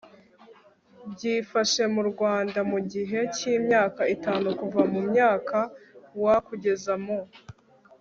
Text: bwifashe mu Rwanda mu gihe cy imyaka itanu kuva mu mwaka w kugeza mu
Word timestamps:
bwifashe 1.11 1.81
mu 1.93 2.03
Rwanda 2.09 2.59
mu 2.71 2.79
gihe 2.91 3.19
cy 3.35 3.43
imyaka 3.57 4.01
itanu 4.15 4.47
kuva 4.59 4.81
mu 4.91 4.99
mwaka 5.09 5.59
w 6.21 6.23
kugeza 6.47 6.93
mu 7.05 7.17